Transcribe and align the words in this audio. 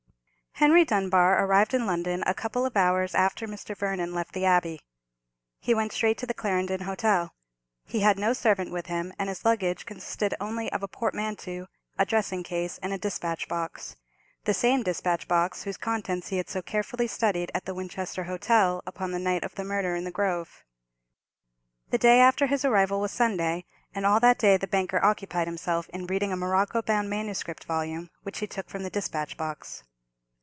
Henry 0.55 0.85
Dunbar 0.85 1.43
arrived 1.43 1.73
in 1.73 1.87
London 1.87 2.23
a 2.27 2.35
couple 2.35 2.67
of 2.67 2.77
hours 2.77 3.15
after 3.15 3.47
Mr. 3.47 3.75
Vernon 3.75 4.13
left 4.13 4.33
the 4.33 4.45
Abbey. 4.45 4.79
He 5.59 5.73
went 5.73 5.91
straight 5.91 6.19
to 6.19 6.27
the 6.27 6.35
Clarendon 6.35 6.81
Hotel. 6.81 7.33
He 7.83 8.01
had 8.01 8.19
no 8.19 8.33
servant 8.33 8.71
with 8.71 8.85
him, 8.85 9.11
and 9.17 9.27
his 9.27 9.43
luggage 9.43 9.87
consisted 9.87 10.35
only 10.39 10.71
of 10.71 10.83
a 10.83 10.87
portmanteau, 10.87 11.65
a 11.97 12.05
dressing 12.05 12.43
case, 12.43 12.77
and 12.83 12.93
a 12.93 12.99
despatch 12.99 13.47
box; 13.47 13.95
the 14.43 14.53
same 14.53 14.83
despatch 14.83 15.27
box 15.27 15.63
whose 15.63 15.77
contents 15.77 16.27
he 16.27 16.37
had 16.37 16.47
so 16.47 16.61
carefully 16.61 17.07
studied 17.07 17.49
at 17.55 17.65
the 17.65 17.73
Winchester 17.73 18.25
hotel, 18.25 18.83
upon 18.85 19.09
the 19.11 19.17
night 19.17 19.43
of 19.43 19.55
the 19.55 19.63
murder 19.63 19.95
in 19.95 20.03
the 20.03 20.11
grove. 20.11 20.63
The 21.89 21.97
day 21.97 22.19
after 22.19 22.45
his 22.45 22.63
arrival 22.63 22.99
was 22.99 23.11
Sunday, 23.11 23.65
and 23.95 24.05
all 24.05 24.19
that 24.19 24.37
day 24.37 24.57
the 24.57 24.67
banker 24.67 25.03
occupied 25.03 25.47
himself 25.47 25.89
in 25.89 26.05
reading 26.05 26.31
a 26.31 26.37
morocco 26.37 26.83
bound 26.83 27.09
manuscript 27.09 27.63
volume, 27.63 28.11
which 28.21 28.37
he 28.39 28.45
took 28.47 28.69
from 28.69 28.83
the 28.83 28.91
despatch 28.91 29.37
box. 29.37 29.81